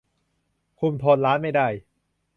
[0.79, 1.67] คุมโทนร้านไม่ได้